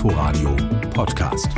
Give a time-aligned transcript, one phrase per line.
[0.00, 0.56] Inforadio
[0.94, 1.52] Podcast.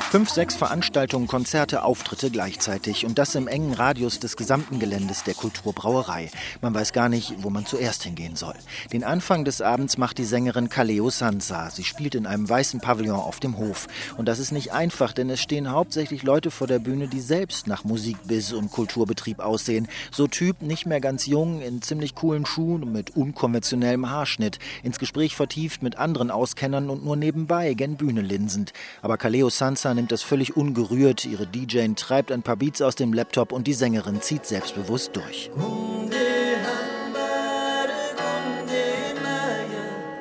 [0.00, 5.34] Fünf, sechs Veranstaltungen, Konzerte, Auftritte gleichzeitig und das im engen Radius des gesamten Geländes der
[5.34, 6.30] Kulturbrauerei.
[6.60, 8.54] Man weiß gar nicht, wo man zuerst hingehen soll.
[8.92, 11.70] Den Anfang des Abends macht die Sängerin Kaleo Sansa.
[11.70, 13.88] Sie spielt in einem weißen Pavillon auf dem Hof.
[14.16, 17.66] Und das ist nicht einfach, denn es stehen hauptsächlich Leute vor der Bühne, die selbst
[17.66, 19.88] nach Musikbiss und Kulturbetrieb aussehen.
[20.12, 24.60] So Typ, nicht mehr ganz jung, in ziemlich coolen Schuhen und mit unkonventionellem Haarschnitt.
[24.84, 28.72] Ins Gespräch vertieft mit anderen Auskennern und nur nebenbei gen Bühne linsend.
[29.02, 31.26] Aber Kaleo Sansa nimmt das völlig ungerührt.
[31.26, 35.50] Ihre DJ treibt ein paar Beats aus dem Laptop und die Sängerin zieht selbstbewusst durch.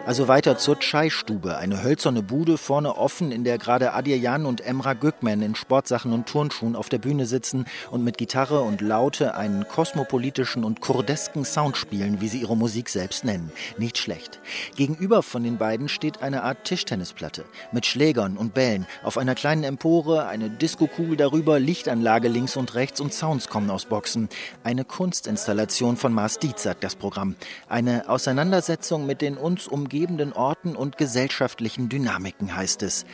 [0.05, 4.95] Also weiter zur Chai-Stube, eine hölzerne Bude, vorne offen, in der gerade Adrian und Emra
[4.95, 9.66] Gökmen in Sportsachen und Turnschuhen auf der Bühne sitzen und mit Gitarre und Laute einen
[9.66, 13.49] kosmopolitischen und kurdesken Sound spielen, wie sie ihre Musik selbst nennen.
[13.77, 14.41] Nicht schlecht.
[14.75, 18.86] Gegenüber von den beiden steht eine Art Tischtennisplatte mit Schlägern und Bällen.
[19.03, 23.86] Auf einer kleinen Empore eine Diskokugel darüber, Lichtanlage links und rechts und Sounds kommen aus
[23.86, 24.27] Boxen.
[24.66, 27.36] Eine Kunstinstallation von Mars Dietz, sagt das Programm.
[27.70, 33.05] Eine Auseinandersetzung mit den uns umgebenden umgebenden Orten und gesellschaftlichen Dynamiken, heißt es.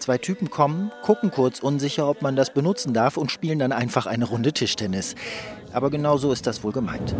[0.00, 4.04] Zwei Typen kommen, gucken kurz unsicher, ob man das benutzen darf und spielen dann einfach
[4.04, 5.14] eine Runde Tischtennis.
[5.72, 7.16] Aber genau so ist das wohl gemeint.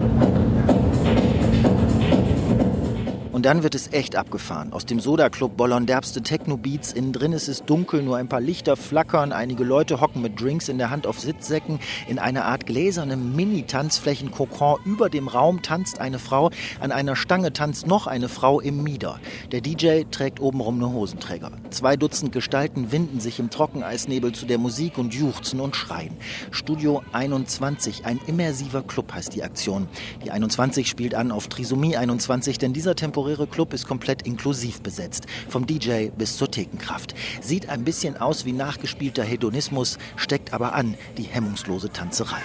[3.47, 4.73] Dann wird es echt abgefahren.
[4.73, 6.93] Aus dem Soda-Club bollern derbste Techno-Beats.
[6.93, 9.31] Innen drin ist es dunkel, nur ein paar Lichter flackern.
[9.31, 11.79] Einige Leute hocken mit Drinks in der Hand auf Sitzsäcken.
[12.09, 16.51] In einer Art gläsernem Mini-Tanzflächen-Kokon über dem Raum tanzt eine Frau.
[16.81, 19.21] An einer Stange tanzt noch eine Frau im Mieder.
[19.53, 21.53] Der DJ trägt obenrum eine Hosenträger.
[21.71, 26.17] Zwei Dutzend Gestalten winden sich im Trockeneisnebel zu der Musik und juchzen und schreien.
[26.51, 29.87] Studio 21, ein immersiver Club heißt die Aktion.
[30.25, 34.81] Die 21 spielt an auf Trisomie 21, denn dieser temporäre temporäre Club ist komplett inklusiv
[34.81, 37.15] besetzt, vom DJ bis zur Thekenkraft.
[37.41, 42.41] Sieht ein bisschen aus wie nachgespielter Hedonismus, steckt aber an die hemmungslose Tanzerei.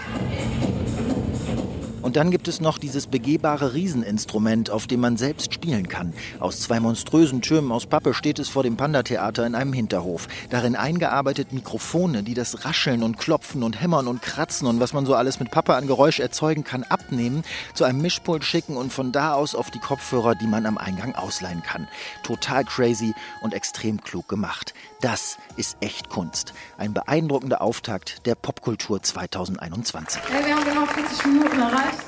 [2.12, 6.12] Und dann gibt es noch dieses begehbare Rieseninstrument, auf dem man selbst spielen kann.
[6.42, 10.28] Aus zwei monströsen Türmen aus Pappe steht es vor dem Panda-Theater in einem Hinterhof.
[10.50, 15.06] Darin eingearbeitet Mikrofone, die das Rascheln und Klopfen und Hämmern und Kratzen und was man
[15.06, 17.44] so alles mit Pappe an Geräusch erzeugen kann, abnehmen,
[17.76, 21.16] zu einem Mischpult schicken und von da aus auf die Kopfhörer, die man am Eingang
[21.16, 21.88] ausleihen kann.
[22.24, 24.74] Total crazy und extrem klug gemacht.
[25.00, 26.54] Das ist echt Kunst.
[26.78, 30.22] Ein beeindruckender Auftakt der Popkultur 2021.
[30.30, 32.01] Hey, wir haben genau 40 Minuten erreicht.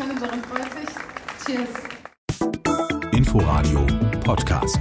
[0.00, 0.88] Managerin freut sich.
[1.46, 1.68] Cheers.
[3.12, 3.86] Inforadio
[4.24, 4.78] Podcast.